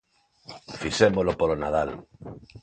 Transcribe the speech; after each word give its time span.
Fixémolo 0.81 1.31
polo 1.39 1.55
Nadal. 1.61 1.89